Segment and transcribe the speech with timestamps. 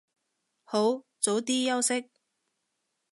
[0.63, 2.09] 好，早啲休息